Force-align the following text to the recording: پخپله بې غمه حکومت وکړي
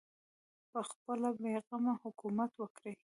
پخپله 0.71 1.29
بې 1.39 1.53
غمه 1.65 1.93
حکومت 2.03 2.51
وکړي 2.57 2.93